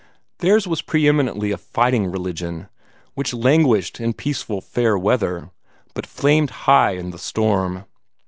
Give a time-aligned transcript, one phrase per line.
[0.39, 2.69] Theirs was pre eminently a fighting religion,
[3.13, 5.51] which languished in peaceful fair weather,
[5.93, 7.85] but flamed high in the storm.